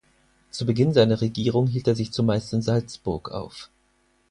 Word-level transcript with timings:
Zu 0.49 0.65
Beginn 0.65 0.93
seiner 0.93 1.21
Regierung 1.21 1.67
hielt 1.67 1.87
er 1.87 1.93
sich 1.93 2.11
zumeist 2.11 2.51
in 2.53 2.63
Salzburg 2.63 3.29
auf. 3.29 3.69